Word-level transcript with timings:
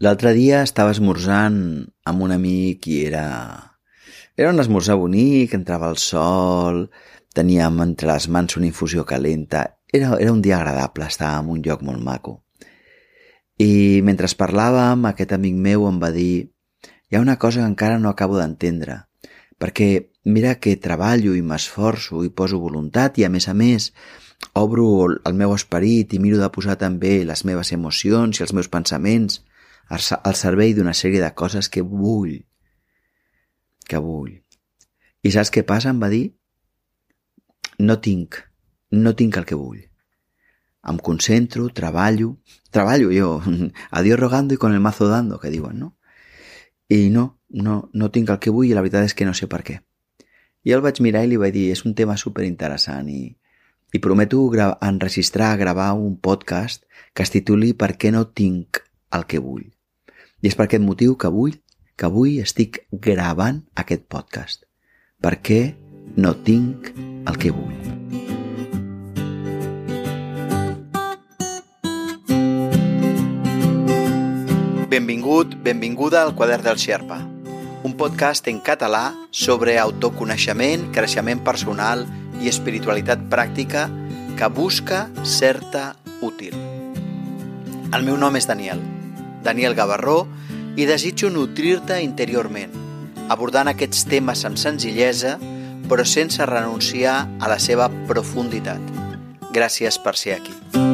L'altre 0.00 0.30
dia 0.32 0.62
estava 0.64 0.94
esmorzant 0.94 1.56
amb 2.08 2.22
un 2.24 2.32
amic 2.32 2.86
i 2.88 3.02
era... 3.04 3.24
Era 4.40 4.52
un 4.54 4.62
esmorzar 4.62 4.94
bonic, 4.96 5.52
entrava 5.52 5.90
el 5.92 5.98
sol, 6.00 6.86
teníem 7.36 7.82
entre 7.84 8.08
les 8.08 8.28
mans 8.32 8.56
una 8.56 8.70
infusió 8.70 9.04
calenta. 9.04 9.66
Era, 9.92 10.14
era 10.16 10.32
un 10.32 10.40
dia 10.40 10.56
agradable, 10.56 11.04
estava 11.04 11.42
en 11.42 11.50
un 11.52 11.60
lloc 11.66 11.82
molt 11.84 12.00
maco. 12.00 12.38
I 13.60 14.00
mentre 14.06 14.30
parlàvem, 14.40 15.04
aquest 15.10 15.34
amic 15.36 15.60
meu 15.68 15.84
em 15.90 16.00
va 16.00 16.08
dir 16.14 16.48
hi 17.10 17.18
ha 17.18 17.20
una 17.20 17.36
cosa 17.42 17.60
que 17.60 17.68
encara 17.68 17.98
no 18.00 18.08
acabo 18.08 18.38
d'entendre, 18.38 19.02
perquè 19.60 19.90
mira 20.24 20.54
que 20.62 20.78
treballo 20.80 21.36
i 21.36 21.44
m'esforço 21.44 22.24
i 22.24 22.32
poso 22.32 22.62
voluntat 22.62 23.20
i 23.20 23.28
a 23.28 23.28
més 23.28 23.50
a 23.52 23.54
més 23.58 23.90
obro 24.56 24.86
el 25.12 25.36
meu 25.36 25.52
esperit 25.52 26.14
i 26.16 26.22
miro 26.24 26.40
de 26.40 26.48
posar 26.54 26.78
també 26.80 27.18
les 27.28 27.44
meves 27.44 27.74
emocions 27.76 28.40
i 28.40 28.46
els 28.46 28.56
meus 28.56 28.72
pensaments 28.72 29.42
al 29.90 30.36
servei 30.38 30.74
d'una 30.74 30.94
sèrie 30.94 31.22
de 31.22 31.32
coses 31.34 31.68
que 31.68 31.82
vull. 31.82 32.36
Que 33.90 33.98
vull. 33.98 34.36
I 35.22 35.32
saps 35.34 35.50
què 35.50 35.66
passa? 35.66 35.90
Em 35.90 36.00
va 36.00 36.08
dir 36.12 36.28
no 37.80 37.98
tinc, 38.00 38.36
no 38.90 39.14
tinc 39.16 39.38
el 39.40 39.46
que 39.48 39.56
vull. 39.58 39.80
Em 40.90 40.98
concentro, 41.00 41.68
treballo, 41.76 42.36
treballo 42.70 43.10
jo, 43.12 43.30
a 43.96 44.02
Dios 44.02 44.20
rogando 44.20 44.54
i 44.54 44.60
con 44.60 44.74
el 44.74 44.80
mazo 44.80 45.08
dando, 45.08 45.40
que 45.40 45.50
diuen, 45.50 45.78
no? 45.78 45.96
I 46.88 47.08
no, 47.10 47.40
no, 47.48 47.88
no 47.92 48.10
tinc 48.10 48.30
el 48.30 48.38
que 48.38 48.52
vull 48.52 48.68
i 48.68 48.74
la 48.74 48.84
veritat 48.84 49.08
és 49.08 49.14
que 49.14 49.28
no 49.28 49.34
sé 49.34 49.48
per 49.48 49.62
què. 49.66 49.80
I 50.64 50.74
el 50.76 50.84
vaig 50.84 51.00
mirar 51.00 51.24
i 51.24 51.30
li 51.30 51.40
vaig 51.40 51.54
dir, 51.56 51.70
és 51.72 51.84
un 51.88 51.94
tema 51.96 52.18
super 52.20 52.44
interessant 52.44 53.08
i, 53.08 53.22
i 53.92 53.98
prometo 53.98 54.42
enregistrar, 54.80 55.56
gravar 55.56 55.92
un 55.96 56.18
podcast 56.20 56.84
que 57.14 57.22
es 57.24 57.32
tituli 57.32 57.72
Per 57.72 57.94
què 57.96 58.12
no 58.12 58.26
tinc 58.28 58.82
el 59.16 59.26
que 59.26 59.40
vull. 59.40 59.70
I 60.40 60.48
és 60.48 60.56
per 60.56 60.64
aquest 60.64 60.80
motiu 60.80 61.18
que 61.20 61.28
avui, 61.28 61.52
que 62.00 62.06
avui 62.08 62.38
estic 62.40 62.78
gravant 63.04 63.60
aquest 63.76 64.06
podcast. 64.08 64.62
Per 65.20 65.34
què 65.44 65.60
no 66.16 66.32
tinc 66.46 66.86
el 67.28 67.36
que 67.36 67.50
vull. 67.52 67.76
Benvingut, 74.90 75.58
benvinguda 75.62 76.22
al 76.24 76.32
Quadern 76.34 76.64
del 76.64 76.80
Xerpa, 76.80 77.18
un 77.84 77.92
podcast 78.00 78.48
en 78.48 78.62
català 78.64 79.10
sobre 79.30 79.76
autoconeixement, 79.78 80.88
creixement 80.96 81.44
personal 81.44 82.06
i 82.40 82.48
espiritualitat 82.48 83.28
pràctica 83.28 83.90
que 84.40 84.48
busca 84.48 85.04
certa 85.22 85.92
útil. 86.24 86.56
El 87.92 88.08
meu 88.08 88.16
nom 88.16 88.40
és 88.40 88.48
Daniel 88.48 88.80
Daniel 89.44 89.74
Gavarró, 89.74 90.26
i 90.76 90.86
desitjo 90.86 91.30
nutrir-te 91.30 92.00
interiorment, 92.04 92.72
abordant 93.28 93.70
aquests 93.70 94.06
temes 94.10 94.44
amb 94.48 94.60
senzillesa, 94.60 95.36
però 95.90 96.06
sense 96.06 96.46
renunciar 96.46 97.24
a 97.40 97.50
la 97.50 97.58
seva 97.58 97.90
profunditat. 98.08 98.80
Gràcies 99.50 99.98
per 99.98 100.16
ser 100.16 100.38
aquí. 100.38 100.89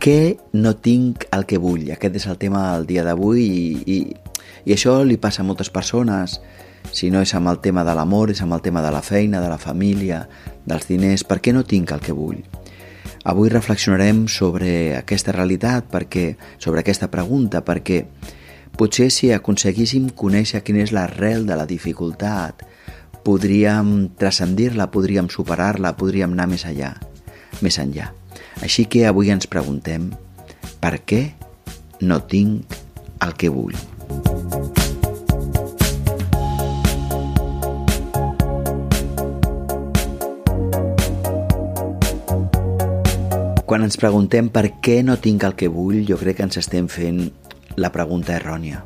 Què 0.00 0.38
no 0.56 0.72
tinc 0.80 1.26
el 1.36 1.44
que 1.44 1.58
vull? 1.60 1.90
Aquest 1.92 2.16
és 2.22 2.26
el 2.30 2.38
tema 2.40 2.62
del 2.72 2.86
dia 2.88 3.04
d'avui 3.04 3.42
i, 3.44 3.64
i, 3.84 3.98
i 4.64 4.72
això 4.72 4.96
li 5.04 5.18
passa 5.20 5.42
a 5.44 5.46
moltes 5.46 5.68
persones. 5.68 6.38
Si 6.96 7.10
no 7.12 7.20
és 7.20 7.34
amb 7.36 7.50
el 7.52 7.60
tema 7.60 7.84
de 7.84 7.92
l'amor, 7.94 8.32
és 8.32 8.40
amb 8.40 8.56
el 8.56 8.62
tema 8.64 8.80
de 8.80 8.90
la 8.94 9.02
feina, 9.04 9.42
de 9.44 9.50
la 9.52 9.60
família, 9.60 10.22
dels 10.64 10.88
diners. 10.88 11.26
Per 11.28 11.38
què 11.44 11.52
no 11.52 11.66
tinc 11.68 11.92
el 11.92 12.00
que 12.00 12.16
vull? 12.16 12.40
Avui 13.28 13.50
reflexionarem 13.52 14.24
sobre 14.32 14.96
aquesta 14.96 15.34
realitat, 15.36 15.90
perquè, 15.92 16.30
sobre 16.56 16.80
aquesta 16.80 17.10
pregunta, 17.12 17.60
perquè 17.60 18.06
potser 18.80 19.10
si 19.12 19.28
aconseguíssim 19.36 20.08
conèixer 20.16 20.62
quina 20.64 20.80
és 20.86 20.94
l'arrel 20.96 21.44
de 21.44 21.58
la 21.60 21.68
dificultat, 21.68 22.64
podríem 23.26 24.08
transcendir-la, 24.16 24.88
podríem 24.88 25.28
superar-la, 25.28 25.92
podríem 26.00 26.32
anar 26.32 26.48
més 26.48 26.64
allà, 26.64 26.94
més 27.60 27.76
enllà. 27.76 28.08
Així 28.60 28.84
que 28.84 29.06
avui 29.08 29.30
ens 29.32 29.48
preguntem 29.48 30.10
per 30.80 30.98
què 31.08 31.22
no 32.04 32.20
tinc 32.28 32.76
el 33.24 33.32
que 33.40 33.48
vull. 33.52 33.76
Quan 43.70 43.86
ens 43.86 43.96
preguntem 44.00 44.48
per 44.50 44.66
què 44.82 44.98
no 45.06 45.14
tinc 45.22 45.44
el 45.46 45.54
que 45.54 45.70
vull, 45.70 46.02
jo 46.08 46.18
crec 46.20 46.40
que 46.40 46.46
ens 46.48 46.58
estem 46.58 46.88
fent 46.90 47.28
la 47.78 47.92
pregunta 47.94 48.34
errònia. 48.34 48.82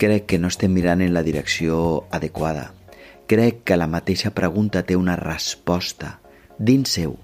Crec 0.00 0.26
que 0.26 0.40
no 0.42 0.50
estem 0.50 0.74
mirant 0.74 1.04
en 1.04 1.14
la 1.14 1.22
direcció 1.22 2.04
adequada. 2.10 2.72
Crec 3.30 3.62
que 3.64 3.78
la 3.78 3.86
mateixa 3.86 4.34
pregunta 4.34 4.82
té 4.82 4.98
una 4.98 5.14
resposta 5.16 6.16
dins 6.58 6.98
seu 6.98 7.14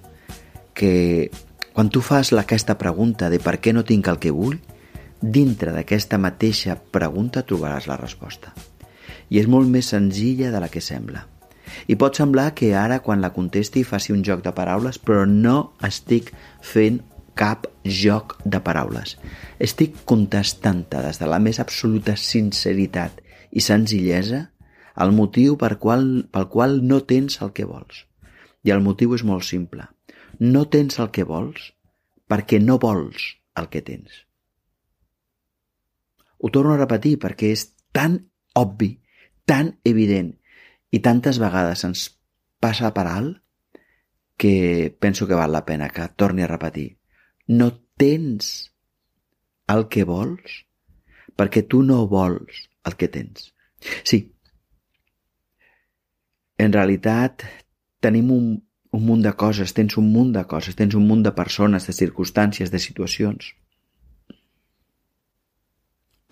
que 0.77 1.31
quan 1.73 1.91
tu 1.91 2.01
fas 2.05 2.33
aquesta 2.37 2.77
pregunta 2.79 3.31
de 3.33 3.41
per 3.41 3.59
què 3.65 3.73
no 3.73 3.83
tinc 3.89 4.07
el 4.13 4.21
que 4.21 4.31
vull, 4.31 4.61
dintre 5.21 5.73
d'aquesta 5.73 6.21
mateixa 6.21 6.77
pregunta 6.93 7.43
trobaràs 7.49 7.89
la 7.89 7.97
resposta. 7.97 8.53
I 9.33 9.41
és 9.41 9.49
molt 9.49 9.69
més 9.73 9.89
senzilla 9.91 10.53
de 10.53 10.61
la 10.63 10.71
que 10.73 10.85
sembla. 10.85 11.25
I 11.91 11.97
pot 12.01 12.17
semblar 12.17 12.53
que 12.55 12.75
ara, 12.79 13.01
quan 13.03 13.25
la 13.25 13.33
contesti, 13.35 13.83
faci 13.85 14.13
un 14.13 14.23
joc 14.25 14.45
de 14.45 14.53
paraules, 14.55 15.01
però 15.01 15.25
no 15.27 15.73
estic 15.85 16.31
fent 16.63 17.01
cap 17.37 17.67
joc 17.85 18.37
de 18.45 18.61
paraules. 18.65 19.17
Estic 19.59 19.99
contestant-te 20.09 21.03
des 21.05 21.21
de 21.21 21.29
la 21.29 21.41
més 21.43 21.61
absoluta 21.61 22.17
sinceritat 22.17 23.21
i 23.51 23.65
senzillesa 23.65 24.47
el 25.05 25.13
motiu 25.13 25.59
per 25.61 25.75
qual, 25.81 26.25
pel 26.33 26.49
qual 26.53 26.81
no 26.85 27.03
tens 27.05 27.43
el 27.45 27.53
que 27.53 27.69
vols. 27.69 28.07
I 28.65 28.73
el 28.73 28.81
motiu 28.85 29.13
és 29.17 29.25
molt 29.27 29.45
simple 29.45 29.91
no 30.39 30.67
tens 30.69 30.99
el 31.03 31.11
que 31.15 31.25
vols 31.25 31.73
perquè 32.29 32.61
no 32.63 32.79
vols 32.83 33.37
el 33.57 33.69
que 33.73 33.83
tens. 33.83 34.25
Ho 36.39 36.51
torno 36.53 36.75
a 36.75 36.81
repetir 36.81 37.17
perquè 37.23 37.53
és 37.55 37.71
tan 37.97 38.19
obvi, 38.57 38.97
tan 39.49 39.77
evident 39.85 40.35
i 40.93 41.01
tantes 41.01 41.41
vegades 41.41 41.85
ens 41.89 42.07
passa 42.61 42.93
per 42.93 43.07
alt 43.09 43.43
que 44.37 44.95
penso 45.01 45.27
que 45.27 45.39
val 45.39 45.53
la 45.53 45.65
pena 45.65 45.89
que 45.89 46.09
torni 46.17 46.45
a 46.45 46.51
repetir. 46.51 46.99
No 47.49 47.71
tens 47.97 48.71
el 49.73 49.89
que 49.89 50.05
vols 50.05 50.63
perquè 51.37 51.65
tu 51.69 51.83
no 51.83 52.05
vols 52.09 52.67
el 52.85 52.97
que 52.97 53.09
tens. 53.09 53.53
Sí, 54.05 54.21
en 56.59 56.73
realitat 56.73 57.45
tenim 58.01 58.31
un 58.33 58.47
un 58.97 59.05
munt 59.05 59.23
de 59.25 59.33
coses, 59.37 59.75
tens 59.77 59.97
un 60.01 60.09
munt 60.13 60.33
de 60.35 60.43
coses, 60.49 60.77
tens 60.79 60.97
un 60.97 61.07
munt 61.09 61.23
de 61.27 61.33
persones, 61.37 61.87
de 61.89 61.95
circumstàncies, 61.97 62.73
de 62.73 62.81
situacions. 62.81 63.53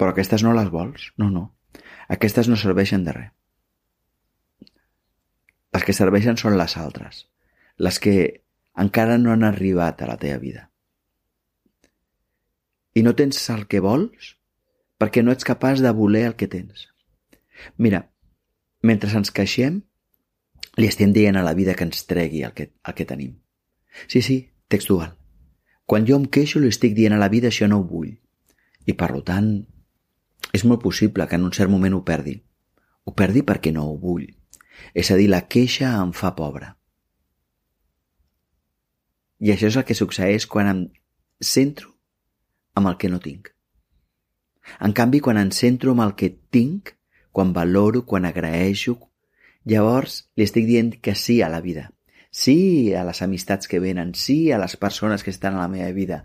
Però 0.00 0.10
aquestes 0.10 0.42
no 0.47 0.54
les 0.56 0.70
vols? 0.72 1.10
No, 1.20 1.30
no. 1.30 1.48
Aquestes 2.08 2.48
no 2.50 2.56
serveixen 2.60 3.04
de 3.04 3.14
res. 3.16 3.32
Les 5.75 5.84
que 5.84 5.94
serveixen 5.97 6.38
són 6.38 6.54
les 6.58 6.76
altres, 6.78 7.25
les 7.82 7.99
que 7.99 8.14
encara 8.78 9.19
no 9.19 9.32
han 9.32 9.43
arribat 9.46 10.02
a 10.02 10.08
la 10.10 10.19
teva 10.22 10.38
vida. 10.43 10.69
I 12.94 13.02
no 13.02 13.14
tens 13.19 13.40
el 13.50 13.67
que 13.67 13.82
vols 13.82 14.34
perquè 15.02 15.25
no 15.25 15.34
ets 15.34 15.46
capaç 15.46 15.82
de 15.82 15.90
voler 15.90 16.22
el 16.28 16.37
que 16.38 16.46
tens. 16.50 16.87
Mira, 17.76 18.05
mentre 18.87 19.10
ens 19.19 19.34
queixem, 19.34 19.82
li 20.76 20.88
estem 20.91 21.12
dient 21.15 21.37
a 21.37 21.44
la 21.47 21.55
vida 21.55 21.75
que 21.75 21.87
ens 21.87 22.06
tregui 22.11 22.43
el 22.43 22.55
que, 22.55 22.73
el 22.82 22.94
que 22.94 23.06
tenim. 23.06 23.37
Sí, 24.09 24.23
sí, 24.23 24.38
textual. 24.69 25.15
Quan 25.87 26.06
jo 26.09 26.17
em 26.19 26.26
queixo 26.26 26.61
li 26.61 26.71
estic 26.73 26.94
dient 26.97 27.15
a 27.15 27.21
la 27.21 27.29
vida 27.29 27.50
això 27.50 27.69
no 27.69 27.81
ho 27.81 27.87
vull. 27.87 28.15
I 28.87 28.93
per 28.99 29.11
tant, 29.29 29.50
és 30.53 30.65
molt 30.65 30.82
possible 30.82 31.26
que 31.29 31.38
en 31.38 31.44
un 31.47 31.53
cert 31.53 31.71
moment 31.71 31.94
ho 31.94 32.03
perdi. 32.05 32.38
Ho 33.05 33.12
perdi 33.12 33.44
perquè 33.47 33.73
no 33.73 33.87
ho 33.88 33.97
vull. 34.00 34.26
És 34.94 35.11
a 35.11 35.19
dir, 35.21 35.29
la 35.31 35.44
queixa 35.47 35.93
em 36.00 36.12
fa 36.12 36.35
pobre. 36.35 36.73
I 39.44 39.53
això 39.53 39.69
és 39.69 39.77
el 39.77 39.85
que 39.87 39.97
succeeix 39.99 40.47
quan 40.50 40.70
em 40.70 40.85
centro 41.41 41.93
amb 42.75 42.91
el 42.91 42.97
que 42.99 43.11
no 43.12 43.20
tinc. 43.20 43.50
En 44.81 44.94
canvi, 44.97 45.20
quan 45.20 45.38
em 45.38 45.50
centro 45.53 45.93
amb 45.93 46.05
el 46.06 46.15
que 46.19 46.31
tinc, 46.50 46.94
quan 47.32 47.53
valoro, 47.53 48.05
quan 48.09 48.25
agraeixo, 48.25 48.97
Llavors 49.64 50.22
li 50.37 50.44
estic 50.44 50.66
dient 50.69 50.94
que 51.00 51.14
sí 51.16 51.40
a 51.43 51.49
la 51.49 51.62
vida. 51.64 51.88
Sí 52.34 52.93
a 52.99 53.05
les 53.06 53.20
amistats 53.22 53.69
que 53.70 53.78
venen, 53.78 54.08
sí 54.19 54.50
a 54.50 54.56
les 54.58 54.72
persones 54.76 55.22
que 55.22 55.31
estan 55.31 55.55
a 55.55 55.61
la 55.62 55.69
meva 55.70 55.93
vida, 55.94 56.16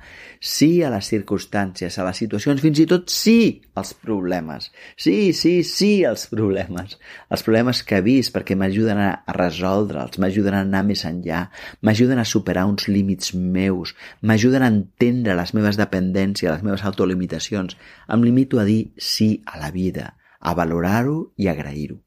sí 0.42 0.82
a 0.82 0.90
les 0.90 1.06
circumstàncies, 1.06 2.00
a 2.02 2.08
les 2.08 2.18
situacions, 2.24 2.64
fins 2.66 2.82
i 2.82 2.88
tot 2.90 3.14
sí 3.14 3.62
als 3.78 3.94
problemes. 3.94 4.72
Sí, 4.98 5.36
sí, 5.38 5.62
sí 5.62 5.92
als 6.10 6.26
problemes. 6.34 6.98
Els 7.30 7.46
problemes 7.46 7.84
que 7.86 8.02
he 8.02 8.06
vist 8.10 8.34
perquè 8.34 8.58
m'ajuden 8.58 9.04
a 9.06 9.38
resoldre'ls, 9.38 10.18
m'ajuden 10.18 10.58
a 10.58 10.66
anar 10.66 10.82
més 10.90 11.06
enllà, 11.06 11.46
m'ajuden 11.86 12.18
a 12.18 12.28
superar 12.34 12.66
uns 12.74 12.90
límits 12.90 13.36
meus, 13.38 13.94
m'ajuden 14.26 14.66
a 14.66 14.74
entendre 14.74 15.38
les 15.38 15.54
meves 15.54 15.78
dependències, 15.78 16.50
les 16.50 16.66
meves 16.66 16.90
autolimitacions. 16.90 17.78
Em 18.10 18.26
limito 18.26 18.58
a 18.58 18.66
dir 18.66 18.96
sí 18.98 19.36
a 19.46 19.62
la 19.62 19.70
vida, 19.70 20.16
a 20.42 20.58
valorar-ho 20.58 21.20
i 21.38 21.54
agrair-ho. 21.54 22.02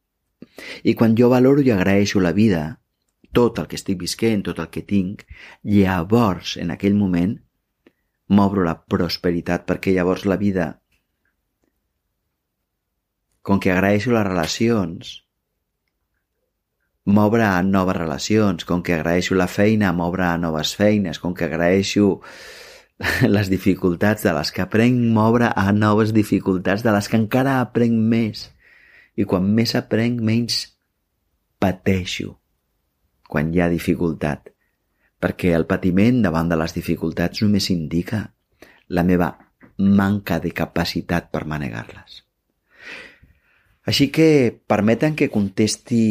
I 0.85 0.95
quan 0.99 1.17
jo 1.19 1.31
valoro 1.33 1.65
i 1.65 1.73
agraeixo 1.75 2.21
la 2.21 2.35
vida, 2.37 2.63
tot 3.33 3.59
el 3.59 3.69
que 3.71 3.79
estic 3.81 3.99
visquent, 4.01 4.45
tot 4.49 4.61
el 4.61 4.69
que 4.75 4.85
tinc, 4.85 5.25
llavors, 5.65 6.57
en 6.61 6.75
aquell 6.75 6.95
moment, 6.99 7.39
m'obro 8.33 8.65
la 8.67 8.77
prosperitat, 8.95 9.67
perquè 9.69 9.97
llavors 9.97 10.25
la 10.29 10.39
vida, 10.41 10.69
com 13.43 13.59
que 13.59 13.73
agraeixo 13.73 14.13
les 14.15 14.27
relacions, 14.29 15.13
m'obre 17.05 17.43
a 17.43 17.63
noves 17.67 17.97
relacions, 17.97 18.65
com 18.65 18.83
que 18.87 18.95
agraeixo 18.95 19.35
la 19.35 19.49
feina, 19.51 19.91
m'obre 19.93 20.25
a 20.29 20.37
noves 20.39 20.77
feines, 20.79 21.19
com 21.19 21.35
que 21.35 21.49
agraeixo 21.49 22.21
les 23.37 23.51
dificultats 23.51 24.23
de 24.23 24.35
les 24.37 24.53
que 24.55 24.63
aprenc, 24.63 25.01
m'obre 25.17 25.51
a 25.51 25.73
noves 25.73 26.15
dificultats 26.15 26.85
de 26.87 26.95
les 26.95 27.09
que 27.11 27.19
encara 27.19 27.61
aprenc 27.61 27.99
més. 28.15 28.51
I 29.17 29.27
quan 29.29 29.49
més 29.57 29.75
aprenc, 29.77 30.21
menys 30.25 30.63
pateixo 31.61 32.39
quan 33.33 33.53
hi 33.53 33.63
ha 33.65 33.71
dificultat, 33.73 34.51
perquè 35.23 35.55
el 35.57 35.65
patiment 35.69 36.21
davant 36.25 36.51
de 36.51 36.59
les 36.61 36.75
dificultats 36.77 37.41
només 37.45 37.71
indica 37.73 38.27
la 38.93 39.05
meva 39.09 39.31
manca 39.79 40.39
de 40.43 40.53
capacitat 40.53 41.31
per 41.33 41.47
manegar-les. 41.49 42.19
Així 43.89 44.11
que 44.15 44.53
permeten 44.69 45.17
que 45.19 45.31
contesti 45.33 46.03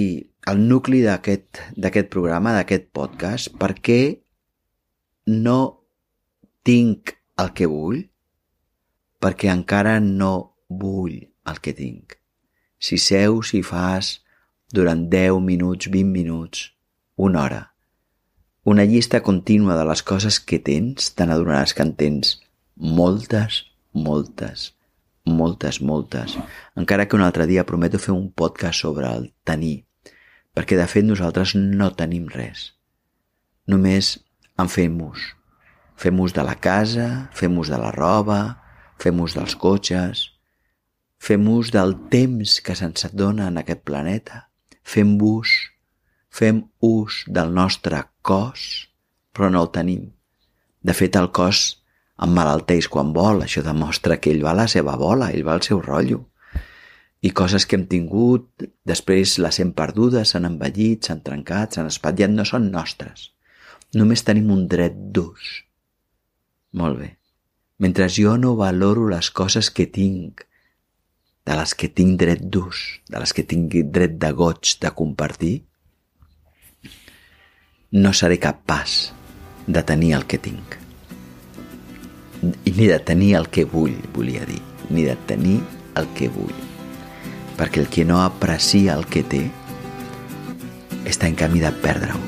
el 0.52 0.64
nucli 0.68 1.04
d'aquest 1.06 2.10
programa, 2.10 2.56
d'aquest 2.58 2.90
podcast, 2.92 3.52
per 3.62 3.76
què 3.78 4.00
no 5.30 5.60
tinc 6.66 7.14
el 7.38 7.54
que 7.54 7.70
vull? 7.70 8.02
Perquè 9.22 9.54
encara 9.54 10.00
no 10.02 10.34
vull 10.68 11.22
el 11.22 11.62
que 11.62 11.76
tinc. 11.78 12.21
Si 12.82 12.98
seus 12.98 13.54
i 13.54 13.62
fas 13.62 14.16
durant 14.74 15.06
10 15.12 15.38
minuts, 15.46 15.92
20 15.94 16.10
minuts, 16.10 16.72
una 17.16 17.44
hora. 17.44 17.62
Una 18.64 18.86
llista 18.86 19.22
contínua 19.22 19.76
de 19.78 19.86
les 19.86 20.02
coses 20.02 20.40
que 20.42 20.58
tens, 20.58 21.12
te 21.14 21.28
n'adonaràs 21.30 21.76
que 21.78 21.86
en 21.86 21.94
tens 22.00 22.40
moltes, 22.82 23.62
moltes, 23.94 24.72
moltes, 25.26 25.82
moltes. 25.82 26.38
Encara 26.78 27.06
que 27.06 27.18
un 27.20 27.26
altre 27.26 27.46
dia 27.46 27.68
prometo 27.70 28.02
fer 28.02 28.16
un 28.16 28.32
podcast 28.34 28.82
sobre 28.82 29.10
el 29.14 29.30
tenir, 29.46 29.86
perquè 30.58 30.80
de 30.80 30.90
fet 30.90 31.06
nosaltres 31.06 31.54
no 31.56 31.92
tenim 31.98 32.26
res. 32.34 32.72
Només 33.70 34.18
en 34.58 34.74
fem 34.74 34.98
ús. 35.06 35.32
Fem 36.02 36.18
ús 36.18 36.34
de 36.34 36.46
la 36.46 36.58
casa, 36.58 37.30
fem 37.38 37.62
ús 37.62 37.70
de 37.70 37.78
la 37.78 37.94
roba, 37.94 38.42
fem 38.98 39.22
ús 39.22 39.38
dels 39.38 39.54
cotxes, 39.54 40.32
fem 41.22 41.46
ús 41.52 41.70
del 41.76 41.94
temps 42.14 42.60
que 42.66 42.76
se'ns 42.78 43.06
dona 43.14 43.52
en 43.52 43.62
aquest 43.62 43.86
planeta, 43.86 44.48
fem 44.82 45.18
ús 45.22 45.54
Fem 46.32 46.64
ús 46.80 47.26
del 47.28 47.52
nostre 47.54 48.00
cos, 48.24 48.88
però 49.36 49.50
no 49.52 49.66
el 49.66 49.70
tenim. 49.76 50.06
De 50.80 50.96
fet, 50.96 51.18
el 51.20 51.28
cos 51.36 51.84
emmalalteix 52.24 52.88
quan 52.94 53.12
vol, 53.14 53.44
això 53.44 53.64
demostra 53.66 54.18
que 54.22 54.32
ell 54.32 54.44
va 54.46 54.54
a 54.56 54.60
la 54.62 54.68
seva 54.72 54.96
bola, 54.96 55.28
ell 55.36 55.44
va 55.44 55.58
al 55.58 55.66
seu 55.66 55.82
rotllo. 55.84 56.24
I 57.22 57.34
coses 57.36 57.68
que 57.68 57.76
hem 57.76 57.84
tingut, 57.92 58.64
després 58.88 59.36
les 59.44 59.60
hem 59.60 59.74
perdudes, 59.78 60.32
s'han 60.32 60.48
envellit, 60.48 61.04
s'han 61.04 61.20
trencat, 61.26 61.76
s'han 61.76 61.92
espatllat, 61.92 62.32
no 62.32 62.48
són 62.48 62.72
nostres. 62.72 63.28
Només 63.94 64.24
tenim 64.24 64.50
un 64.56 64.64
dret 64.72 64.96
d'ús. 64.96 65.52
Molt 66.80 67.02
bé. 67.02 67.10
Mentre 67.84 68.08
jo 68.08 68.38
no 68.40 68.56
valoro 68.56 69.10
les 69.12 69.30
coses 69.36 69.68
que 69.70 69.90
tinc, 69.92 70.46
de 71.46 71.58
les 71.58 71.74
que 71.74 71.90
tinc 71.90 72.20
dret 72.22 72.42
d'ús, 72.54 72.82
de 73.10 73.20
les 73.22 73.34
que 73.34 73.44
tinc 73.48 73.74
dret 73.94 74.18
de 74.22 74.32
goig 74.38 74.76
de 74.82 74.92
compartir, 74.94 75.56
no 77.92 78.14
seré 78.14 78.38
capaç 78.40 79.12
de 79.68 79.84
tenir 79.84 80.14
el 80.16 80.26
que 80.26 80.38
tinc. 80.38 80.78
Ni 82.42 82.88
de 82.88 83.00
tenir 83.00 83.36
el 83.36 83.50
que 83.50 83.66
vull, 83.66 83.98
volia 84.14 84.46
dir. 84.46 84.62
Ni 84.90 85.04
de 85.04 85.16
tenir 85.28 85.60
el 86.00 86.08
que 86.18 86.30
vull. 86.32 86.56
Perquè 87.58 87.84
el 87.84 87.90
que 87.92 88.06
no 88.06 88.22
aprecia 88.24 88.96
el 88.96 89.06
que 89.06 89.24
té 89.24 89.44
està 91.06 91.28
en 91.28 91.36
camí 91.36 91.62
de 91.62 91.72
perdre-ho. 91.84 92.22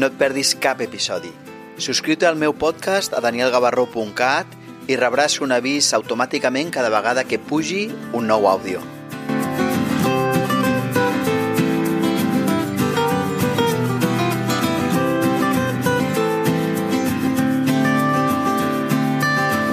No 0.00 0.08
et 0.08 0.16
perdis 0.20 0.54
cap 0.56 0.80
episodi. 0.80 1.32
Subscriu-te 1.80 2.26
al 2.28 2.36
meu 2.36 2.52
podcast 2.52 3.14
a 3.16 3.22
danielgavarró.cat 3.24 4.50
i 4.92 4.98
rebràs 5.00 5.38
un 5.40 5.54
avís 5.56 5.86
automàticament 5.96 6.68
cada 6.74 6.90
vegada 6.92 7.24
que 7.24 7.38
pugi 7.40 7.86
un 8.12 8.28
nou 8.28 8.44
àudio. 8.50 8.82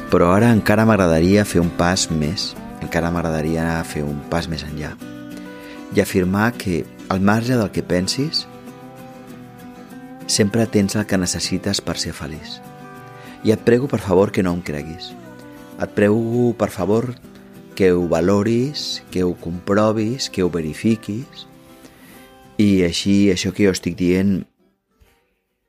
Però 0.07 0.31
ara 0.31 0.54
encara 0.56 0.88
m'agradaria 0.88 1.44
fer 1.44 1.59
un 1.59 1.75
pas 1.75 2.07
més, 2.07 2.54
encara 2.80 3.12
m'agradaria 3.12 3.68
fer 3.83 4.07
un 4.07 4.24
pas 4.31 4.48
més 4.48 4.63
enllà 4.63 4.95
i 5.92 6.00
afirmar 6.00 6.54
que, 6.56 6.86
al 7.09 7.19
marge 7.19 7.56
del 7.59 7.71
que 7.75 7.83
pensis, 7.83 8.45
sempre 10.38 10.68
tens 10.69 10.95
el 10.95 11.07
que 11.10 11.18
necessites 11.18 11.81
per 11.81 11.98
ser 11.98 12.13
feliç. 12.13 12.60
I 13.44 13.54
et 13.56 13.63
prego, 13.66 13.89
per 13.89 14.01
favor, 14.04 14.31
que 14.31 14.44
no 14.45 14.54
em 14.54 14.62
creguis. 14.62 15.10
Et 15.81 15.95
prego, 15.98 16.51
per 16.57 16.69
favor, 16.74 17.16
que 17.78 17.92
ho 17.94 18.06
valoris, 18.10 19.01
que 19.10 19.24
ho 19.25 19.34
comprovis, 19.42 20.30
que 20.30 20.45
ho 20.45 20.51
verifiquis 20.54 21.47
i 22.57 22.83
així 22.85 23.28
això 23.33 23.54
que 23.54 23.68
jo 23.68 23.73
estic 23.73 23.97
dient 23.97 24.40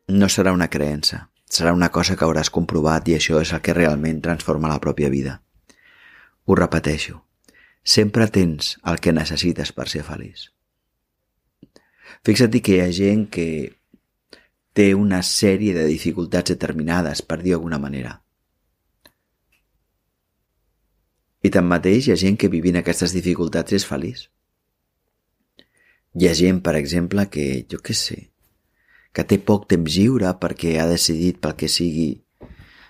no 0.09 0.29
serà 0.33 0.55
una 0.57 0.71
creença, 0.73 1.29
Serà 1.49 1.73
una 1.73 1.89
cosa 1.89 2.15
que 2.17 2.27
hauràs 2.27 2.51
comprovat 2.53 3.09
i 3.09 3.15
això 3.17 3.41
és 3.41 3.55
el 3.57 3.63
que 3.65 3.75
realment 3.77 4.21
transforma 4.25 4.69
la 4.69 4.81
pròpia 4.85 5.09
vida. 5.09 5.39
Ho 6.45 6.57
repeteixo. 6.59 7.23
Sempre 7.83 8.29
tens 8.29 8.77
el 8.85 9.01
que 9.01 9.15
necessites 9.17 9.73
per 9.73 9.89
ser 9.89 10.05
feliç. 10.05 10.51
Fixa't 12.29 12.61
que 12.61 12.77
hi 12.77 12.83
ha 12.85 12.91
gent 12.93 13.25
que 13.33 13.47
té 14.79 14.93
una 14.95 15.25
sèrie 15.27 15.75
de 15.75 15.85
dificultats 15.91 16.55
determinades, 16.55 17.23
per 17.27 17.41
dir 17.43 17.57
alguna 17.57 17.81
manera. 17.83 18.15
I 21.43 21.51
tanmateix 21.55 22.07
hi 22.07 22.15
ha 22.15 22.21
gent 22.21 22.39
que 22.39 22.51
vivint 22.53 22.79
aquestes 22.79 23.15
dificultats 23.15 23.75
és 23.75 23.87
feliç. 23.87 24.29
Hi 26.19 26.29
ha 26.29 26.35
gent, 26.35 26.63
per 26.63 26.77
exemple, 26.79 27.27
que, 27.31 27.65
jo 27.71 27.83
què 27.83 27.95
sé, 27.95 28.21
que 29.15 29.27
té 29.27 29.41
poc 29.51 29.67
temps 29.71 29.99
lliure 29.99 30.31
perquè 30.39 30.77
ha 30.79 30.87
decidit 30.91 31.43
pel 31.43 31.59
que 31.59 31.71
sigui 31.71 32.09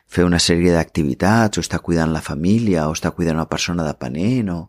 fer 0.09 0.25
una 0.28 0.40
sèrie 0.40 0.73
d'activitats 0.76 1.57
o 1.57 1.64
està 1.64 1.80
cuidant 1.85 2.12
la 2.12 2.25
família 2.25 2.88
o 2.88 2.97
està 2.97 3.12
cuidant 3.16 3.40
una 3.40 3.49
persona 3.49 3.87
depenent 3.88 4.52
o 4.52 4.61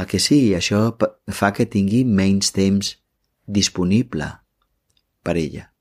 el 0.00 0.08
que 0.08 0.20
sigui, 0.20 0.54
això 0.56 0.84
fa 1.32 1.52
que 1.56 1.68
tingui 1.68 2.04
menys 2.04 2.52
temps 2.56 2.96
disponible 3.46 4.28
per 5.24 5.36
ella. 5.36 5.71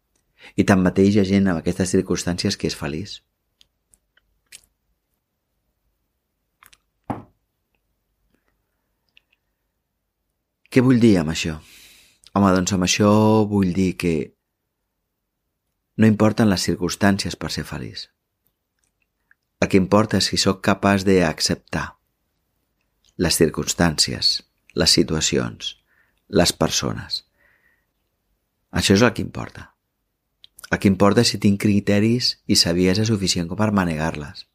I 0.56 0.66
tanmateix 0.68 1.16
hi 1.16 1.22
ha 1.22 1.28
gent 1.28 1.50
amb 1.50 1.62
aquestes 1.62 1.94
circumstàncies 1.96 2.58
que 2.58 2.70
és 2.72 2.78
feliç. 2.78 3.20
Què 10.72 10.84
vull 10.84 11.02
dir 11.04 11.18
amb 11.20 11.34
això? 11.34 11.58
Home, 12.32 12.52
doncs 12.56 12.72
amb 12.72 12.88
això 12.88 13.12
vull 13.52 13.74
dir 13.76 13.92
que 14.00 14.14
no 16.00 16.08
importen 16.08 16.48
les 16.50 16.64
circumstàncies 16.64 17.36
per 17.36 17.52
ser 17.52 17.66
feliç. 17.68 18.06
El 19.62 19.68
que 19.70 19.78
importa 19.78 20.22
és 20.22 20.30
si 20.32 20.40
sóc 20.40 20.62
capaç 20.66 21.04
d'acceptar 21.06 21.90
les 23.22 23.36
circumstàncies, 23.38 24.32
les 24.74 24.96
situacions, 24.98 25.76
les 26.30 26.56
persones. 26.56 27.26
Això 28.72 28.96
és 28.96 29.04
el 29.04 29.12
que 29.14 29.22
importa. 29.22 29.71
El 30.72 30.80
que 30.80 30.88
importa 30.88 31.26
és 31.26 31.34
si 31.34 31.40
tinc 31.44 31.60
criteris 31.62 32.38
i 32.48 32.56
saviesa 32.56 33.04
suficient 33.08 33.50
com 33.50 33.60
per 33.60 33.74
manegar-les. 33.76 34.46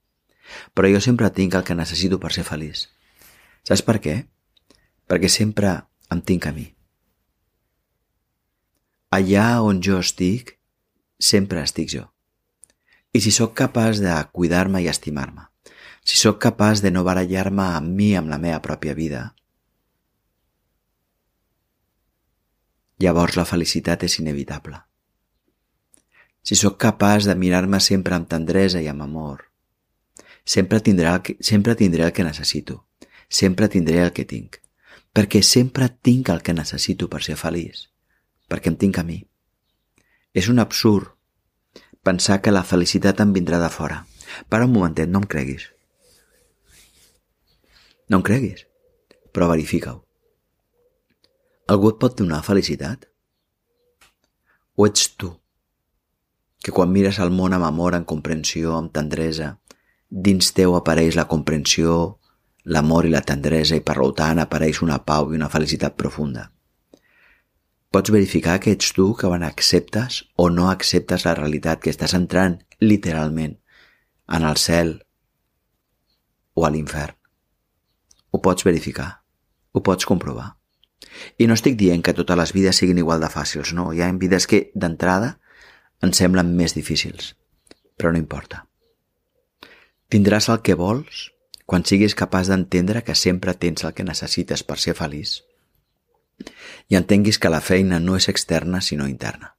Però 0.72 0.88
jo 0.88 1.02
sempre 1.04 1.28
tinc 1.36 1.54
el 1.58 1.64
que 1.66 1.76
necessito 1.76 2.18
per 2.22 2.32
ser 2.32 2.46
feliç. 2.48 2.86
Saps 3.68 3.84
per 3.84 3.98
què? 4.00 4.16
Perquè 5.10 5.28
sempre 5.28 5.74
em 6.14 6.22
tinc 6.24 6.48
a 6.48 6.54
mi. 6.56 6.70
Allà 9.16 9.60
on 9.62 9.82
jo 9.84 10.00
estic, 10.00 10.56
sempre 11.18 11.62
estic 11.62 11.92
jo. 11.92 12.06
I 13.12 13.20
si 13.20 13.32
sóc 13.32 13.54
capaç 13.58 14.00
de 14.00 14.16
cuidar-me 14.32 14.82
i 14.84 14.88
estimar-me, 14.92 15.46
si 16.04 16.18
sóc 16.20 16.40
capaç 16.42 16.82
de 16.84 16.92
no 16.92 17.04
barallar-me 17.04 17.68
amb 17.76 17.92
mi 17.96 18.12
amb 18.16 18.32
la 18.32 18.40
meva 18.42 18.60
pròpia 18.64 18.96
vida, 18.98 19.22
llavors 23.00 23.36
la 23.36 23.44
felicitat 23.48 24.04
és 24.08 24.18
inevitable. 24.20 24.80
Si 26.46 26.54
sóc 26.54 26.76
capaç 26.78 27.26
de 27.26 27.34
mirar-me 27.34 27.80
sempre 27.82 28.14
amb 28.14 28.28
tendresa 28.30 28.78
i 28.78 28.86
amb 28.86 29.02
amor, 29.02 29.48
sempre 30.46 30.78
tindré, 30.78 31.10
que, 31.26 31.34
sempre 31.42 31.74
tindré 31.74 32.04
el 32.06 32.12
que 32.14 32.22
necessito, 32.22 32.84
sempre 33.28 33.66
tindré 33.66 34.04
el 34.04 34.12
que 34.14 34.22
tinc, 34.30 34.60
perquè 35.10 35.40
sempre 35.42 35.88
tinc 35.90 36.28
el 36.30 36.44
que 36.46 36.54
necessito 36.54 37.08
per 37.10 37.24
ser 37.26 37.34
feliç, 37.40 37.88
perquè 38.46 38.70
em 38.70 38.76
tinc 38.78 39.00
a 39.00 39.04
mi. 39.08 39.16
És 40.38 40.46
un 40.52 40.62
absurd 40.62 41.10
pensar 42.06 42.38
que 42.42 42.54
la 42.54 42.62
felicitat 42.62 43.24
em 43.24 43.32
vindrà 43.34 43.58
de 43.58 43.70
fora. 43.74 44.04
Para 44.48 44.68
un 44.68 44.72
momentet, 44.76 45.10
no 45.10 45.24
em 45.24 45.26
creguis. 45.26 45.64
No 48.06 48.20
em 48.20 48.26
creguis, 48.28 48.62
però 49.34 49.48
verifica-ho. 49.50 49.98
Algú 51.74 51.90
et 51.90 51.98
pot 51.98 52.14
donar 52.22 52.44
felicitat? 52.46 53.08
O 54.78 54.86
ets 54.86 55.08
tu 55.18 55.32
que 56.62 56.72
quan 56.72 56.92
mires 56.92 57.18
el 57.22 57.30
món 57.30 57.54
amb 57.54 57.66
amor, 57.66 57.94
amb 57.94 58.06
comprensió, 58.06 58.76
amb 58.76 58.92
tendresa, 58.92 59.56
dins 60.10 60.52
teu 60.56 60.76
apareix 60.76 61.16
la 61.16 61.26
comprensió, 61.30 62.18
l'amor 62.66 63.06
i 63.06 63.12
la 63.14 63.22
tendresa 63.22 63.78
i 63.78 63.84
per 63.84 63.96
tant 64.18 64.40
apareix 64.42 64.82
una 64.82 64.98
pau 65.04 65.32
i 65.32 65.36
una 65.36 65.48
felicitat 65.48 65.96
profunda. 65.96 66.50
Pots 67.90 68.10
verificar 68.10 68.58
que 68.60 68.72
ets 68.74 68.92
tu 68.92 69.12
que 69.14 69.28
quan 69.28 69.44
acceptes 69.46 70.24
o 70.36 70.48
no 70.50 70.68
acceptes 70.70 71.24
la 71.24 71.34
realitat 71.38 71.80
que 71.80 71.90
estàs 71.90 72.14
entrant 72.18 72.58
literalment 72.80 73.56
en 74.26 74.42
el 74.42 74.58
cel 74.58 74.96
o 76.54 76.66
a 76.66 76.70
l'infern. 76.70 77.14
Ho 78.32 78.42
pots 78.42 78.66
verificar, 78.66 79.22
ho 79.72 79.80
pots 79.80 80.04
comprovar. 80.04 80.56
I 81.38 81.46
no 81.46 81.54
estic 81.54 81.76
dient 81.78 82.02
que 82.02 82.12
totes 82.16 82.36
les 82.36 82.52
vides 82.52 82.76
siguin 82.82 82.98
igual 82.98 83.22
de 83.22 83.30
fàcils, 83.32 83.72
no. 83.72 83.92
Hi 83.92 84.02
ha 84.02 84.10
vides 84.12 84.48
que, 84.50 84.70
d'entrada, 84.74 85.38
ens 86.04 86.20
semblen 86.20 86.52
més 86.56 86.76
difícils, 86.76 87.34
però 87.96 88.12
no 88.12 88.20
importa. 88.20 88.64
Tindràs 90.12 90.50
el 90.52 90.62
que 90.62 90.76
vols 90.78 91.30
quan 91.66 91.84
siguis 91.84 92.14
capaç 92.14 92.50
d'entendre 92.52 93.02
que 93.02 93.16
sempre 93.18 93.54
tens 93.54 93.84
el 93.84 93.94
que 93.94 94.06
necessites 94.06 94.62
per 94.62 94.78
ser 94.78 94.94
feliç 94.94 95.40
i 96.88 96.96
entenguis 96.98 97.38
que 97.40 97.50
la 97.50 97.62
feina 97.64 97.98
no 97.98 98.16
és 98.16 98.28
externa 98.28 98.82
sinó 98.84 99.08
interna. 99.08 99.54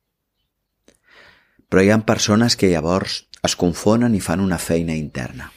Però 1.67 1.83
hi 1.83 1.89
ha 1.91 1.99
persones 2.07 2.55
que 2.55 2.69
llavors 2.71 3.23
es 3.43 3.55
confonen 3.59 4.15
i 4.15 4.21
fan 4.23 4.43
una 4.43 4.59
feina 4.61 4.95
interna. 4.95 5.51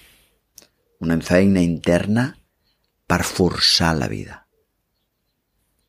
Una 1.01 1.19
feina 1.25 1.63
interna 1.63 2.27
per 3.07 3.23
forçar 3.25 3.93
la 3.99 4.09
vida. 4.09 4.47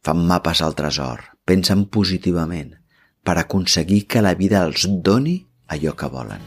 Fan 0.06 0.22
mapes 0.28 0.62
al 0.66 0.76
tresor, 0.76 1.24
pensen 1.46 1.88
positivament, 1.94 2.76
per 3.24 3.38
aconseguir 3.38 4.06
que 4.10 4.22
la 4.22 4.34
vida 4.36 4.63
els 4.66 4.88
doni 4.90 5.38
allò 5.72 5.94
que 5.96 6.10
volen. 6.10 6.42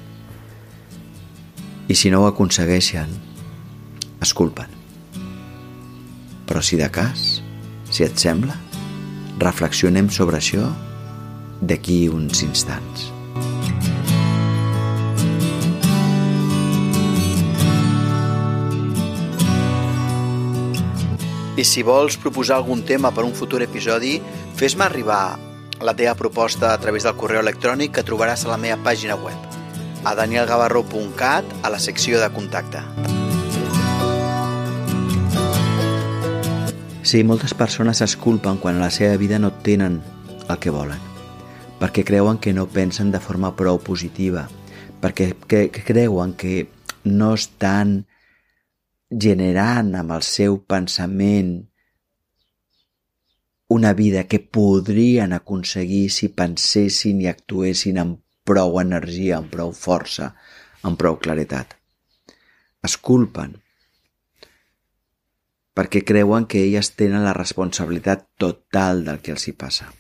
I 1.89 1.95
si 1.95 2.11
no 2.11 2.23
ho 2.23 2.27
aconsegueixen, 2.27 3.11
es 4.25 4.33
culpen. 4.35 4.71
Però 6.49 6.61
si 6.65 6.77
de 6.81 6.89
cas, 6.93 7.43
si 7.91 8.05
et 8.05 8.19
sembla, 8.21 8.57
reflexionem 9.39 10.11
sobre 10.11 10.41
això 10.41 10.69
d'aquí 11.63 12.09
uns 12.09 12.43
instants. 12.45 13.11
I 21.55 21.63
si 21.63 21.85
vols 21.87 22.17
proposar 22.19 22.59
algun 22.59 22.83
tema 22.83 23.13
per 23.15 23.23
un 23.23 23.33
futur 23.33 23.63
episodi, 23.63 24.17
fes-me 24.59 24.89
arribar 24.89 25.54
la 25.85 25.95
teva 25.95 26.15
proposta 26.15 26.73
a 26.73 26.79
través 26.81 27.05
del 27.05 27.13
correu 27.21 27.43
electrònic 27.45 27.93
que 27.93 28.03
trobaràs 28.09 28.47
a 28.47 28.55
la 28.55 28.57
meva 28.57 28.79
pàgina 28.81 29.19
web, 29.21 29.37
a 30.09 30.15
danielgavarro.cat, 30.17 31.51
a 31.61 31.69
la 31.69 31.79
secció 31.79 32.23
de 32.23 32.31
contacte. 32.33 32.81
Sí, 37.05 37.21
moltes 37.21 37.53
persones 37.53 38.01
es 38.01 38.17
culpen 38.17 38.57
quan 38.63 38.81
a 38.81 38.87
la 38.87 38.91
seva 38.91 39.19
vida 39.21 39.39
no 39.39 39.53
tenen 39.53 40.01
el 40.49 40.57
que 40.57 40.73
volen, 40.73 41.05
perquè 41.77 42.01
creuen 42.09 42.41
que 42.41 42.57
no 42.57 42.65
pensen 42.65 43.13
de 43.13 43.21
forma 43.21 43.53
prou 43.53 43.77
positiva, 43.77 44.47
perquè 45.05 45.35
que, 45.45 45.69
creuen 45.69 46.33
que 46.33 46.71
no 47.05 47.35
estan 47.37 48.07
generant 49.13 49.93
amb 50.01 50.17
el 50.17 50.25
seu 50.25 50.63
pensament 50.65 51.59
una 53.69 53.95
vida 53.95 54.25
que 54.25 54.41
podrien 54.41 55.33
aconseguir 55.33 56.11
si 56.11 56.29
pensessin 56.29 57.23
i 57.23 57.29
actuessin 57.31 57.99
amb 57.99 58.21
prou 58.45 58.79
energia, 58.81 59.39
amb 59.39 59.51
prou 59.51 59.73
força, 59.73 60.35
amb 60.83 61.01
prou 61.01 61.17
claretat. 61.17 61.77
Es 62.85 62.99
culpen 63.01 63.57
perquè 65.75 66.05
creuen 66.07 66.47
que 66.47 66.63
elles 66.63 66.93
tenen 66.95 67.25
la 67.27 67.35
responsabilitat 67.35 68.29
total 68.39 69.03
del 69.05 69.19
que 69.21 69.33
els 69.35 69.49
hi 69.49 69.55
passa. 69.59 69.91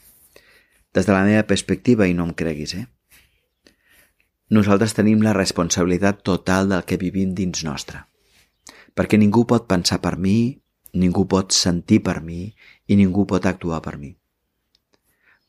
Des 0.94 1.06
de 1.06 1.12
la 1.12 1.24
meva 1.26 1.42
perspectiva, 1.50 2.06
i 2.06 2.14
no 2.14 2.28
em 2.28 2.34
creguis, 2.38 2.76
eh? 2.78 2.86
Nosaltres 4.54 4.94
tenim 4.94 5.24
la 5.24 5.32
responsabilitat 5.34 6.22
total 6.22 6.70
del 6.70 6.84
que 6.86 7.00
vivim 7.00 7.34
dins 7.34 7.64
nostre. 7.66 8.04
Perquè 8.94 9.18
ningú 9.18 9.42
pot 9.50 9.66
pensar 9.66 9.98
per 10.04 10.14
mi, 10.14 10.62
ningú 10.94 11.26
pot 11.30 11.52
sentir 11.52 12.00
per 12.06 12.20
mi 12.22 12.46
i 12.86 12.96
ningú 12.96 13.26
pot 13.26 13.46
actuar 13.46 13.80
per 13.82 13.96
mi. 13.98 14.14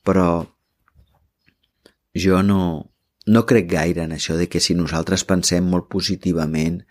Però 0.06 0.46
jo 2.26 2.42
no, 2.42 2.62
no 3.26 3.46
crec 3.46 3.70
gaire 3.72 4.06
en 4.06 4.16
això 4.16 4.38
de 4.38 4.48
que 4.50 4.62
si 4.62 4.76
nosaltres 4.78 5.26
pensem 5.28 5.66
molt 5.70 5.90
positivament 5.92 6.82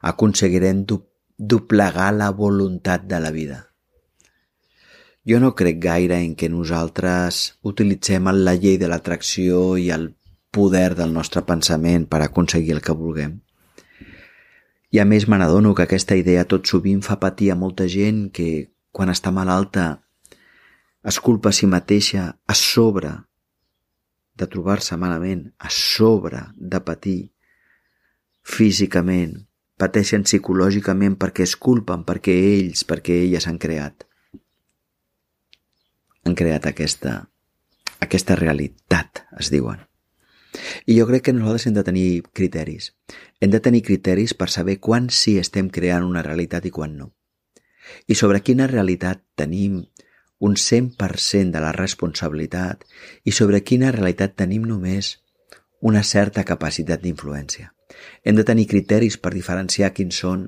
aconseguirem 0.00 0.84
du 0.84 1.02
doblegar 1.40 2.12
la 2.14 2.30
voluntat 2.30 3.04
de 3.08 3.20
la 3.20 3.30
vida. 3.30 3.58
Jo 5.24 5.40
no 5.40 5.54
crec 5.54 5.78
gaire 5.80 6.16
en 6.20 6.34
que 6.34 6.48
nosaltres 6.48 7.58
utilitzem 7.62 8.28
la 8.40 8.56
llei 8.56 8.78
de 8.80 8.88
l'atracció 8.88 9.76
i 9.76 9.90
el 9.92 10.10
poder 10.50 10.94
del 10.98 11.12
nostre 11.12 11.42
pensament 11.46 12.06
per 12.08 12.22
aconseguir 12.24 12.74
el 12.76 12.82
que 12.84 12.96
vulguem. 12.96 13.38
I 14.90 14.98
a 14.98 15.06
més 15.06 15.28
me 15.30 15.38
n'adono 15.38 15.72
que 15.74 15.84
aquesta 15.86 16.16
idea 16.18 16.46
tot 16.50 16.66
sovint 16.66 17.02
fa 17.06 17.20
patir 17.22 17.52
a 17.52 17.58
molta 17.58 17.86
gent 17.86 18.28
que 18.34 18.70
quan 18.90 19.12
està 19.12 19.30
malalta, 19.30 20.02
es 21.06 21.18
culpa 21.22 21.52
a 21.52 21.56
si 21.56 21.68
mateixa 21.70 22.24
a 22.34 22.54
sobre 22.58 23.12
de 24.40 24.48
trobar-se 24.50 24.96
malament, 24.96 25.44
a 25.58 25.70
sobre 25.70 26.42
de 26.56 26.80
patir 26.82 27.20
físicament, 28.42 29.36
pateixen 29.78 30.24
psicològicament 30.26 31.16
perquè 31.20 31.46
es 31.46 31.54
culpen, 31.56 32.02
perquè 32.08 32.34
ells, 32.54 32.82
perquè 32.88 33.20
elles 33.26 33.46
han 33.46 33.60
creat. 33.62 34.08
Han 36.26 36.34
creat 36.36 36.66
aquesta, 36.68 37.14
aquesta 38.00 38.36
realitat, 38.40 39.24
es 39.38 39.52
diuen. 39.52 39.89
I 40.86 40.98
jo 40.98 41.06
crec 41.06 41.28
que 41.28 41.36
nosaltres 41.36 41.68
hem 41.68 41.78
de 41.78 41.86
tenir 41.86 42.08
criteris. 42.32 42.92
Hem 43.40 43.50
de 43.54 43.60
tenir 43.60 43.84
criteris 43.86 44.34
per 44.34 44.50
saber 44.50 44.80
quan 44.80 45.08
sí 45.10 45.38
estem 45.38 45.70
creant 45.70 46.04
una 46.04 46.26
realitat 46.26 46.66
i 46.66 46.74
quan 46.74 46.96
no 46.98 47.12
i 48.06 48.14
sobre 48.14 48.42
quina 48.46 48.68
realitat 48.70 49.22
tenim 49.38 49.80
un 50.40 50.54
100% 50.56 51.52
de 51.54 51.60
la 51.62 51.72
responsabilitat 51.76 52.86
i 53.24 53.34
sobre 53.36 53.62
quina 53.70 53.92
realitat 53.96 54.36
tenim 54.42 54.64
només 54.68 55.18
una 55.80 56.02
certa 56.04 56.44
capacitat 56.44 57.02
d'influència. 57.02 57.72
Hem 58.24 58.36
de 58.36 58.44
tenir 58.46 58.66
criteris 58.70 59.16
per 59.18 59.34
diferenciar 59.34 59.92
quins 59.96 60.20
són 60.22 60.46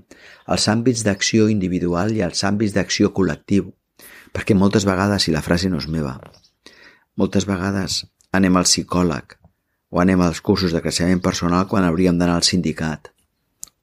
els 0.54 0.68
àmbits 0.68 1.04
d'acció 1.04 1.48
individual 1.52 2.14
i 2.16 2.22
els 2.24 2.44
àmbits 2.44 2.76
d'acció 2.76 3.12
col·lectiu, 3.16 3.72
perquè 4.32 4.56
moltes 4.56 4.86
vegades, 4.88 5.24
si 5.24 5.34
la 5.34 5.44
frase 5.44 5.68
no 5.72 5.80
és 5.82 5.88
meva, 5.88 6.18
moltes 7.16 7.48
vegades 7.48 8.04
anem 8.32 8.56
al 8.56 8.68
psicòleg 8.68 9.41
o 9.92 10.00
anem 10.00 10.22
als 10.24 10.40
cursos 10.40 10.72
de 10.72 10.80
creixement 10.80 11.20
personal 11.20 11.68
quan 11.68 11.84
hauríem 11.84 12.16
d'anar 12.16 12.38
al 12.40 12.46
sindicat 12.48 13.12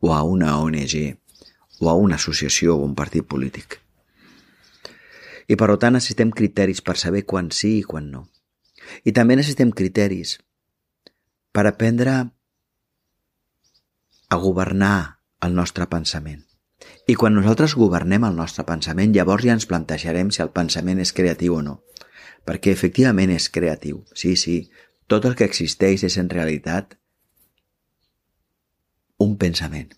o 0.02 0.16
a 0.16 0.24
una 0.26 0.58
ONG 0.58 0.96
o 1.80 1.92
a 1.92 1.94
una 1.94 2.18
associació 2.18 2.76
o 2.76 2.84
un 2.88 2.98
partit 2.98 3.28
polític. 3.30 3.78
I 5.50 5.56
per 5.56 5.70
tant 5.78 5.96
necessitem 5.98 6.34
criteris 6.34 6.82
per 6.82 6.98
saber 6.98 7.24
quan 7.30 7.54
sí 7.54 7.78
i 7.80 7.86
quan 7.86 8.10
no. 8.10 8.26
I 9.06 9.14
també 9.14 9.38
necessitem 9.38 9.72
criteris 9.72 10.40
per 11.54 11.66
aprendre 11.70 12.20
a 14.30 14.38
governar 14.38 15.22
el 15.46 15.56
nostre 15.56 15.86
pensament, 15.90 16.44
I 17.10 17.16
quan 17.18 17.34
nosaltres 17.36 17.74
governem 17.76 18.26
el 18.28 18.36
nostre 18.38 18.64
pensament, 18.68 19.14
llavors 19.16 19.46
ja 19.48 19.56
ens 19.58 19.66
plantejarem 19.70 20.30
si 20.32 20.44
el 20.44 20.52
pensament 20.56 21.02
és 21.04 21.12
creatiu 21.18 21.58
o 21.58 21.64
no. 21.66 21.80
Perquè 22.46 22.72
efectivament 22.72 23.34
és 23.34 23.50
creatiu. 23.56 24.04
Sí, 24.14 24.36
sí, 24.38 24.70
tot 25.10 25.26
el 25.26 25.36
que 25.36 25.48
existeix 25.50 26.06
és 26.06 26.18
en 26.22 26.30
realitat 26.30 26.94
un 29.26 29.36
pensament. 29.42 29.92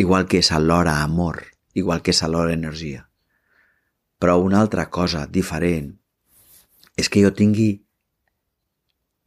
Igual 0.00 0.26
que 0.26 0.40
és 0.40 0.50
alhora 0.56 1.02
amor, 1.04 1.44
igual 1.76 2.00
que 2.02 2.14
és 2.14 2.22
alhora 2.24 2.56
energia. 2.56 3.06
Però 4.20 4.38
una 4.40 4.60
altra 4.64 4.88
cosa 4.90 5.26
diferent 5.28 5.92
és 6.96 7.08
que 7.08 7.22
jo 7.24 7.30
tingui 7.36 7.70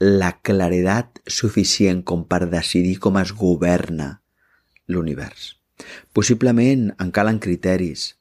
la 0.03 0.33
claredat 0.41 1.21
suficient 1.29 2.01
com 2.03 2.25
per 2.27 2.43
decidir 2.51 2.97
com 3.05 3.17
es 3.21 3.31
governa 3.37 4.09
l'univers. 4.89 5.53
Possiblement 6.13 6.89
en 6.99 7.13
calen 7.15 7.39
criteris, 7.39 8.17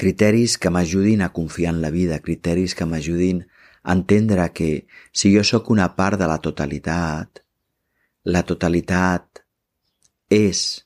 criteris 0.00 0.56
que 0.58 0.70
m'ajudin 0.70 1.22
a 1.22 1.32
confiar 1.34 1.74
en 1.74 1.82
la 1.82 1.90
vida, 1.90 2.22
criteris 2.22 2.74
que 2.74 2.86
m'ajudin 2.88 3.44
entendre 3.84 4.46
que 4.52 4.86
si 5.12 5.34
jo 5.34 5.44
sóc 5.44 5.70
una 5.70 5.90
part 5.96 6.18
de 6.20 6.28
la 6.28 6.38
totalitat, 6.40 7.42
la 8.24 8.42
totalitat 8.42 9.44
és 10.32 10.84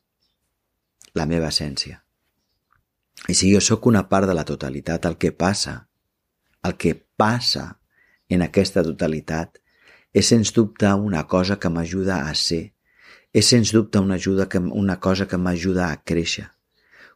la 1.15 1.27
meva 1.27 1.53
essència. 1.53 2.01
I 3.29 3.35
si 3.35 3.53
jo 3.53 3.61
sóc 3.63 3.87
una 3.87 4.05
part 4.11 4.29
de 4.29 4.35
la 4.35 4.47
totalitat, 4.47 5.07
el 5.07 5.19
que 5.19 5.33
passa, 5.33 5.89
el 6.63 6.75
que 6.77 6.95
passa 6.95 7.79
en 8.29 8.43
aquesta 8.45 8.85
totalitat 8.87 9.59
és 10.13 10.29
sens 10.31 10.53
dubte 10.55 10.91
una 10.93 11.25
cosa 11.27 11.59
que 11.59 11.71
m'ajuda 11.71 12.23
a 12.29 12.35
ser, 12.35 12.73
és 13.33 13.47
sens 13.47 13.73
dubte 13.75 14.01
una, 14.01 14.17
ajuda 14.17 14.49
que, 14.49 14.59
una 14.59 14.99
cosa 15.01 15.27
que 15.29 15.39
m'ajuda 15.39 15.91
a 15.93 16.03
créixer, 16.03 16.49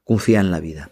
confiar 0.05 0.45
en 0.45 0.51
la 0.53 0.61
vida, 0.61 0.91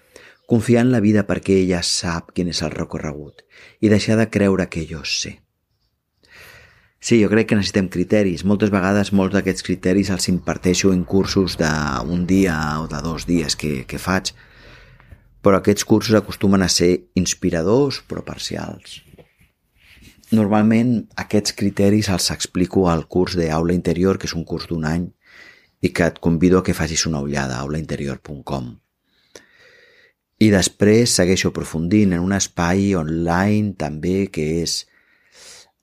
confiar 0.50 0.82
en 0.82 0.90
la 0.90 1.00
vida 1.04 1.22
perquè 1.28 1.60
ella 1.62 1.84
sap 1.86 2.32
quin 2.34 2.50
és 2.50 2.60
el 2.66 2.74
recorregut 2.74 3.44
i 3.78 3.90
deixar 3.92 4.16
de 4.18 4.26
creure 4.34 4.66
que 4.72 4.82
jo 4.88 5.04
sé. 5.06 5.36
Sí, 7.00 7.16
jo 7.22 7.30
crec 7.32 7.48
que 7.48 7.56
necessitem 7.56 7.86
criteris. 7.88 8.42
Moltes 8.44 8.72
vegades 8.74 9.12
molts 9.16 9.36
d'aquests 9.36 9.64
criteris 9.64 10.10
els 10.12 10.26
imparteixo 10.32 10.90
en 10.92 11.06
cursos 11.08 11.56
d'un 11.60 12.26
dia 12.26 12.56
o 12.82 12.90
de 12.90 13.00
dos 13.06 13.24
dies 13.30 13.56
que, 13.56 13.86
que 13.86 14.02
faig, 14.02 14.34
però 15.40 15.62
aquests 15.62 15.86
cursos 15.88 16.18
acostumen 16.18 16.66
a 16.66 16.68
ser 16.68 16.90
inspiradors 17.16 18.02
però 18.10 18.26
parcials. 18.26 19.00
Normalment 20.34 20.92
aquests 21.18 21.56
criteris 21.62 22.10
els 22.12 22.28
explico 22.34 22.88
al 22.90 23.06
curs 23.06 23.38
d'Aula 23.38 23.74
Interior, 23.74 24.18
que 24.18 24.28
és 24.28 24.36
un 24.36 24.44
curs 24.44 24.68
d'un 24.68 24.84
any, 24.84 25.08
i 25.80 25.94
que 25.94 26.10
et 26.10 26.20
convido 26.20 26.58
a 26.60 26.66
que 26.66 26.76
facis 26.76 27.06
una 27.08 27.22
ullada 27.24 27.56
a 27.56 27.64
aulainterior.com. 27.64 28.74
I 30.40 30.48
després 30.48 31.12
segueixo 31.18 31.50
aprofundint 31.50 32.14
en 32.16 32.22
un 32.24 32.32
espai 32.32 32.94
online 32.96 33.74
també 33.76 34.30
que 34.32 34.46
és 34.62 34.86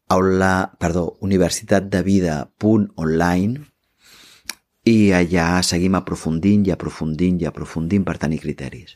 aula, 0.09 0.71
perdó, 0.81 1.11
universitat 1.21 1.91
de 1.93 2.01
vida.online 2.01 3.61
i 4.87 5.11
allà 5.13 5.61
seguim 5.61 5.99
aprofundint 5.99 6.65
i 6.65 6.73
aprofundint 6.73 7.41
i 7.43 7.45
aprofundint 7.45 8.05
per 8.07 8.17
tenir 8.17 8.39
criteris. 8.41 8.95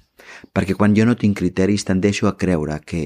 Perquè 0.49 0.73
quan 0.79 0.95
jo 0.97 1.05
no 1.05 1.17
tinc 1.19 1.37
criteris 1.37 1.85
tendeixo 1.85 2.29
a 2.29 2.37
creure 2.41 2.79
que 2.81 3.03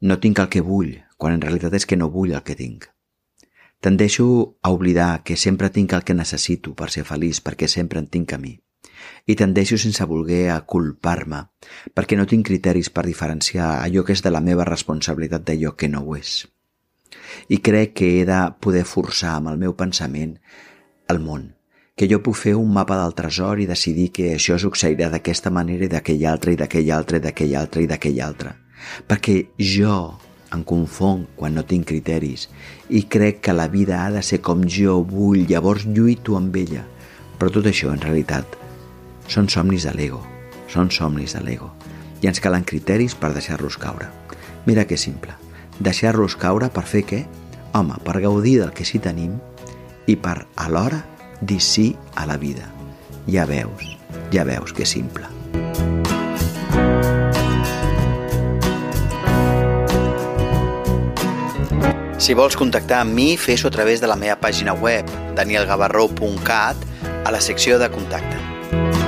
no 0.00 0.16
tinc 0.22 0.40
el 0.40 0.48
que 0.48 0.62
vull, 0.64 0.94
quan 1.16 1.36
en 1.36 1.42
realitat 1.42 1.74
és 1.76 1.84
que 1.84 2.00
no 2.00 2.08
vull 2.12 2.32
el 2.32 2.44
que 2.46 2.56
tinc. 2.56 2.88
Tendeixo 3.84 4.26
a 4.62 4.72
oblidar 4.72 5.24
que 5.24 5.36
sempre 5.36 5.68
tinc 5.68 5.92
el 5.92 6.04
que 6.08 6.16
necessito 6.16 6.72
per 6.72 6.88
ser 6.94 7.04
feliç, 7.04 7.42
perquè 7.44 7.68
sempre 7.68 8.00
en 8.00 8.08
tinc 8.08 8.32
a 8.32 8.38
mi. 8.40 8.56
I 9.26 9.36
tendeixo 9.38 9.78
sense 9.78 10.04
voler 10.06 10.50
a 10.54 10.60
culpar-me, 10.62 11.42
perquè 11.94 12.18
no 12.18 12.28
tinc 12.30 12.46
criteris 12.48 12.90
per 12.90 13.06
diferenciar 13.06 13.76
allò 13.82 14.04
que 14.04 14.14
és 14.16 14.22
de 14.22 14.32
la 14.32 14.42
meva 14.44 14.68
responsabilitat 14.68 15.46
d'allò 15.46 15.74
que 15.76 15.88
no 15.88 16.04
ho 16.04 16.16
és. 16.16 16.46
I 17.48 17.58
crec 17.58 17.94
que 18.00 18.12
he 18.20 18.24
de 18.28 18.40
poder 18.60 18.84
forçar 18.84 19.36
amb 19.36 19.52
el 19.52 19.58
meu 19.62 19.76
pensament 19.78 20.36
el 21.08 21.20
món, 21.22 21.52
que 21.96 22.08
jo 22.10 22.20
puc 22.22 22.36
fer 22.36 22.54
un 22.58 22.72
mapa 22.72 22.98
del 23.00 23.14
tresor 23.18 23.62
i 23.62 23.70
decidir 23.70 24.10
que 24.12 24.34
això 24.34 24.58
succeirà 24.60 25.10
d'aquesta 25.10 25.50
manera 25.50 25.86
i 25.86 25.92
d'aquella 25.92 26.32
altra 26.32 26.52
i 26.52 26.60
d'aquella 26.60 27.00
altra 27.00 27.18
i 27.18 27.24
d'aquella 27.24 27.60
altra 27.64 27.82
i 27.82 27.90
d'aquella 27.90 28.26
altra 28.26 28.56
perquè 29.08 29.36
jo 29.58 29.96
em 30.54 30.62
confon 30.64 31.24
quan 31.36 31.56
no 31.56 31.64
tinc 31.66 31.88
criteris 31.90 32.46
i 32.88 33.02
crec 33.10 33.42
que 33.46 33.56
la 33.56 33.68
vida 33.72 34.04
ha 34.04 34.10
de 34.14 34.22
ser 34.22 34.40
com 34.44 34.62
jo 34.76 35.00
vull, 35.02 35.46
llavors 35.48 35.86
lluito 35.86 36.36
amb 36.38 36.54
ella. 36.56 36.84
Però 37.36 37.50
tot 37.52 37.66
això, 37.68 37.90
en 37.92 38.00
realitat, 38.00 38.56
són 39.28 39.48
somnis 39.48 39.86
de 39.86 39.94
l'ego, 39.96 40.22
són 40.72 40.90
somnis 40.90 41.34
de 41.36 41.42
l'ego, 41.44 41.72
i 42.22 42.30
ens 42.30 42.40
calen 42.40 42.64
criteris 42.64 43.14
per 43.18 43.32
deixar-los 43.34 43.78
caure. 43.78 44.08
Mira 44.66 44.86
que 44.86 44.96
simple, 44.96 45.34
deixar-los 45.78 46.36
caure 46.40 46.70
per 46.70 46.86
fer 46.86 47.04
què? 47.06 47.24
Home, 47.76 47.98
per 48.04 48.20
gaudir 48.22 48.58
del 48.62 48.72
que 48.72 48.86
sí 48.88 48.98
tenim 49.02 49.36
i 50.06 50.16
per, 50.16 50.46
alhora, 50.56 51.02
dir 51.40 51.60
sí 51.60 51.90
a 52.14 52.26
la 52.26 52.38
vida. 52.40 52.70
Ja 53.28 53.44
veus, 53.46 53.96
ja 54.32 54.46
veus 54.46 54.72
que 54.72 54.86
simple. 54.86 55.26
Si 62.26 62.34
vols 62.34 62.56
contactar 62.58 63.02
amb 63.04 63.12
mi, 63.14 63.36
fes-ho 63.36 63.68
a 63.68 63.74
través 63.74 64.00
de 64.00 64.08
la 64.10 64.16
meva 64.18 64.38
pàgina 64.40 64.72
web, 64.74 65.06
danielgavarró.cat, 65.36 66.86
a 67.26 67.30
la 67.30 67.40
secció 67.44 67.78
de 67.78 67.90
contacte. 67.92 69.05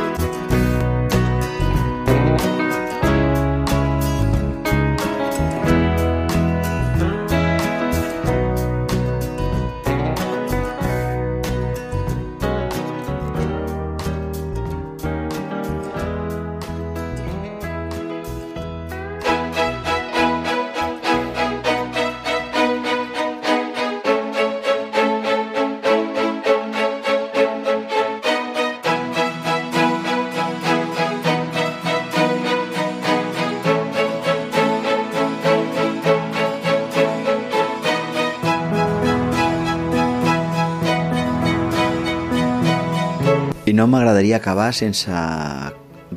I 43.68 43.74
no 43.76 43.84
m'agradaria 43.84 44.38
acabar 44.38 44.70
sense 44.72 45.12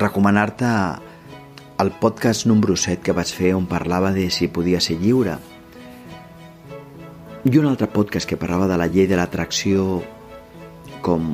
recomanar-te 0.00 0.68
el 1.84 1.90
podcast 2.00 2.46
número 2.46 2.78
7 2.80 3.02
que 3.04 3.12
vaig 3.12 3.28
fer 3.28 3.50
on 3.52 3.66
parlava 3.68 4.08
de 4.14 4.30
si 4.32 4.46
podia 4.48 4.78
ser 4.80 4.94
lliure. 5.02 5.34
I 7.44 7.58
un 7.60 7.66
altre 7.68 7.90
podcast 7.92 8.24
que 8.30 8.38
parlava 8.40 8.70
de 8.70 8.78
la 8.80 8.86
llei 8.88 9.04
de 9.10 9.18
l'atracció 9.20 10.00
com 11.04 11.26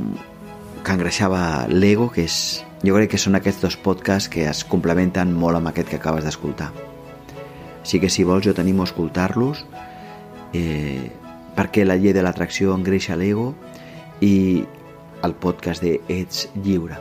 que 0.83 0.96
engreixava 0.96 1.68
l'ego, 1.70 2.09
que 2.11 2.24
és... 2.26 2.64
Jo 2.83 2.96
crec 2.96 3.12
que 3.12 3.22
són 3.22 3.38
aquests 3.38 3.62
dos 3.62 3.76
podcasts 3.78 4.26
que 4.33 4.48
es 4.50 4.64
complementen 4.66 5.31
molt 5.38 5.61
amb 5.61 5.70
aquest 5.70 5.92
que 5.92 6.00
acabes 6.02 6.26
d'escoltar. 6.26 6.72
Així 7.85 8.02
que 8.02 8.11
si 8.11 8.26
vols 8.26 8.42
jo 8.42 8.57
t'animo 8.59 8.83
a 8.83 8.90
escoltar-los 8.90 9.62
eh, 10.50 11.12
perquè 11.54 11.87
la 11.87 11.94
llei 11.94 12.16
de 12.16 12.26
l'atracció 12.26 12.74
engreixa 12.74 13.14
l'ego 13.14 13.52
i 14.18 14.66
al 15.22 15.35
podcast 15.35 15.83
de 15.83 16.00
Ets 16.09 16.48
Lliure. 16.64 16.98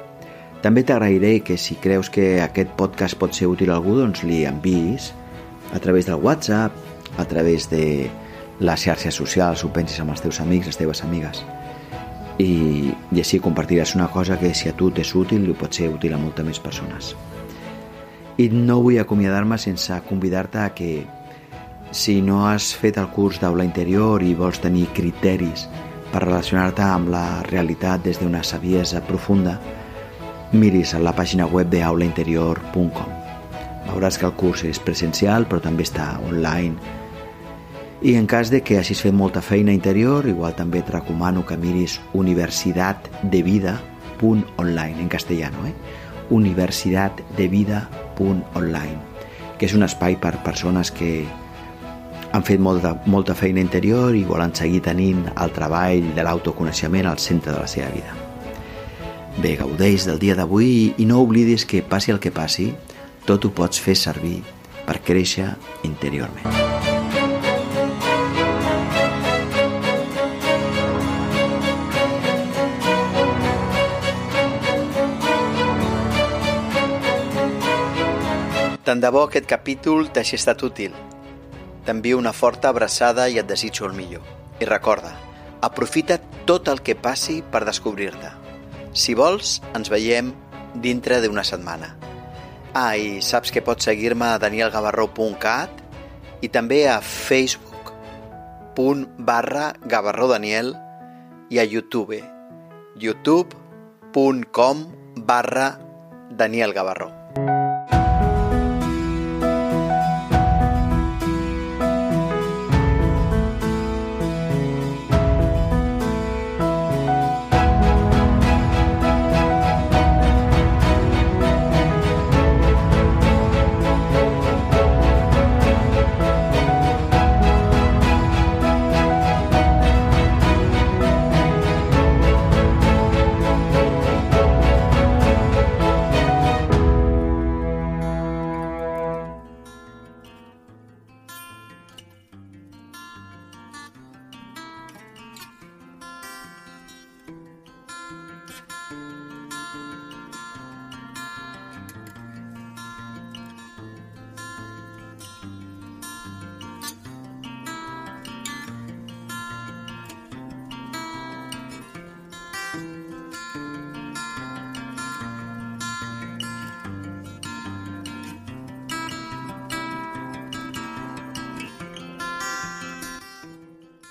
També 0.62 0.82
t'agrairé 0.84 1.40
que 1.46 1.58
si 1.62 1.78
creus 1.78 2.10
que 2.10 2.42
aquest 2.42 2.74
podcast 2.80 3.18
pot 3.20 3.36
ser 3.38 3.50
útil 3.52 3.70
a 3.70 3.78
algú, 3.78 3.98
doncs 4.00 4.24
li 4.26 4.42
enviïs 4.50 5.12
a 5.74 5.80
través 5.80 6.08
del 6.08 6.22
WhatsApp, 6.24 6.74
a 7.18 7.26
través 7.26 7.70
de 7.70 8.10
les 8.60 8.82
xarxes 8.82 9.16
socials, 9.16 9.64
ho 9.64 9.70
pensis 9.74 10.02
amb 10.02 10.16
els 10.16 10.24
teus 10.24 10.42
amics, 10.42 10.72
les 10.72 10.80
teves 10.80 11.04
amigues. 11.06 11.44
I, 12.42 12.90
i 13.14 13.22
així 13.22 13.40
compartiràs 13.42 13.96
una 13.98 14.10
cosa 14.14 14.38
que 14.42 14.54
si 14.58 14.70
a 14.70 14.76
tu 14.78 14.90
t'és 14.92 15.14
útil, 15.18 15.46
li 15.46 15.58
pot 15.58 15.74
ser 15.74 15.92
útil 15.94 16.14
a 16.14 16.22
moltes 16.22 16.46
més 16.46 16.62
persones. 16.62 17.14
I 18.38 18.50
no 18.54 18.82
vull 18.86 19.00
acomiadar-me 19.02 19.58
sense 19.62 19.94
convidar-te 20.10 20.62
a 20.62 20.74
que 20.78 20.92
si 21.92 22.22
no 22.22 22.44
has 22.50 22.74
fet 22.76 22.98
el 23.02 23.10
curs 23.14 23.40
d'aula 23.42 23.66
interior 23.66 24.22
i 24.26 24.36
vols 24.38 24.60
tenir 24.62 24.90
criteris 24.94 25.66
per 26.12 26.24
relacionar-te 26.24 26.86
amb 26.86 27.12
la 27.14 27.42
realitat 27.48 28.04
des 28.06 28.20
d'una 28.22 28.44
saviesa 28.44 29.04
profunda, 29.08 29.58
miris 30.52 30.94
a 30.96 31.02
la 31.04 31.16
pàgina 31.16 31.46
web 31.46 31.70
de 31.70 31.84
aulainterior.com. 31.84 33.16
Veuràs 33.88 34.18
que 34.20 34.28
el 34.28 34.36
curs 34.40 34.64
és 34.68 34.80
presencial, 34.80 35.48
però 35.48 35.62
també 35.64 35.84
està 35.88 36.20
online. 36.28 36.76
I 38.02 38.16
en 38.16 38.28
cas 38.30 38.52
de 38.54 38.62
que 38.62 38.78
hagis 38.78 39.02
fet 39.02 39.14
molta 39.16 39.42
feina 39.42 39.74
interior, 39.74 40.28
igual 40.30 40.56
també 40.56 40.80
et 40.84 40.90
recomano 40.94 41.46
que 41.46 41.58
miris 41.58 42.00
Universitat 42.14 43.10
de 43.24 43.42
Vida, 43.42 43.80
universidaddevida.online, 44.22 45.02
en 45.02 45.10
castellano, 45.10 45.68
eh? 45.68 45.74
universidaddevida.online, 46.30 48.98
que 49.58 49.66
és 49.66 49.74
un 49.74 49.84
espai 49.84 50.16
per 50.20 50.44
persones 50.44 50.92
que 50.92 51.26
han 52.34 52.44
fet 52.44 52.60
molta, 52.60 52.94
molta 53.06 53.36
feina 53.36 53.62
interior 53.64 54.16
i 54.16 54.26
volen 54.28 54.54
seguir 54.56 54.82
tenint 54.86 55.26
el 55.34 55.54
treball 55.56 56.12
de 56.16 56.26
l'autoconeixement 56.26 57.08
al 57.08 57.20
centre 57.24 57.54
de 57.54 57.60
la 57.60 57.68
seva 57.68 57.90
vida. 57.94 58.14
Bé, 59.38 59.56
gaudeix 59.56 60.08
del 60.10 60.20
dia 60.20 60.36
d'avui 60.36 60.94
i 60.98 61.06
no 61.06 61.22
oblidis 61.22 61.66
que 61.66 61.84
passi 61.86 62.12
el 62.12 62.20
que 62.20 62.34
passi, 62.34 62.72
tot 63.26 63.46
ho 63.46 63.52
pots 63.54 63.80
fer 63.80 63.96
servir 63.96 64.42
per 64.88 65.00
créixer 65.06 65.52
interiorment. 65.86 66.48
Tant 78.88 79.02
de 79.04 79.10
bo 79.12 79.26
aquest 79.28 79.46
capítol 79.46 80.08
t'hagi 80.16 80.38
estat 80.40 80.62
útil. 80.64 80.94
T'envio 81.88 82.18
una 82.20 82.34
forta 82.36 82.68
abraçada 82.70 83.30
i 83.32 83.40
et 83.40 83.48
desitjo 83.48 83.88
el 83.88 83.96
millor. 83.96 84.26
I 84.60 84.68
recorda, 84.68 85.14
aprofita 85.64 86.20
tot 86.46 86.68
el 86.68 86.84
que 86.84 86.98
passi 87.00 87.40
per 87.42 87.64
descobrir-te. 87.64 88.34
Si 88.92 89.16
vols, 89.16 89.62
ens 89.78 89.88
veiem 89.94 90.34
dintre 90.84 91.22
d'una 91.24 91.48
setmana. 91.48 91.96
Ah, 92.76 92.98
i 93.00 93.22
saps 93.24 93.56
que 93.56 93.64
pots 93.64 93.88
seguir-me 93.88 94.34
a 94.34 94.40
danielgavarró.cat 94.44 95.72
i 96.44 96.52
també 96.52 96.84
a 96.92 97.00
facebook.com 97.02 97.78
barra 98.78 99.74
gavarrodaniel 99.90 100.76
i 101.50 101.58
a 101.58 101.66
youtube 101.66 102.22
youtube.com 103.02 104.86
barra 105.26 105.80
danielgavarró. 106.30 107.17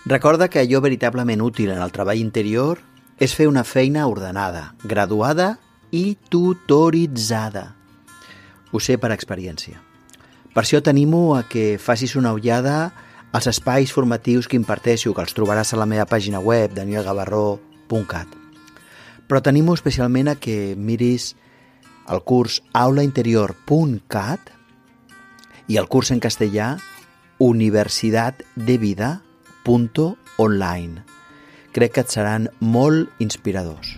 Recorda 0.07 0.47
que 0.47 0.61
allò 0.61 0.81
veritablement 0.81 1.43
útil 1.43 1.73
en 1.75 1.81
el 1.83 1.91
treball 1.91 2.21
interior 2.23 2.79
és 3.19 3.33
fer 3.35 3.49
una 3.51 3.65
feina 3.67 4.05
ordenada, 4.07 4.77
graduada 4.87 5.57
i 5.91 6.15
tutoritzada. 6.31 7.73
Ho 8.71 8.79
sé 8.79 9.01
per 9.03 9.11
experiència. 9.11 9.83
Per 10.55 10.63
això 10.63 10.79
t'animo 10.79 11.35
a 11.35 11.43
que 11.51 11.75
facis 11.83 12.15
una 12.15 12.31
ullada 12.39 12.93
als 13.35 13.51
espais 13.51 13.91
formatius 13.91 14.47
que 14.47 14.55
imparteixo, 14.55 15.11
que 15.11 15.27
els 15.27 15.35
trobaràs 15.35 15.75
a 15.75 15.83
la 15.83 15.91
meva 15.91 16.07
pàgina 16.07 16.39
web, 16.39 16.71
danielgavarró.cat. 16.79 18.39
Però 19.27 19.43
t'animo 19.43 19.75
especialment 19.75 20.31
a 20.31 20.39
que 20.39 20.77
miris 20.79 21.33
el 22.07 22.23
curs 22.23 22.63
aulainterior.cat 22.79 24.55
i 25.67 25.83
el 25.83 25.91
curs 25.91 26.15
en 26.15 26.23
castellà 26.23 26.77
Universitat 27.43 28.47
de 28.55 28.79
Vida 28.79 29.26
online. 30.39 31.03
Crec 31.75 31.97
que 31.97 32.07
et 32.07 32.13
seran 32.15 32.47
molt 32.63 33.23
inspiradors. 33.23 33.97